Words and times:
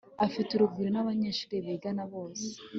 afite 0.25 0.49
urugwiro 0.53 0.89
nabanyeshuri 0.91 1.63
bigana 1.65 2.03
bose 2.13 2.47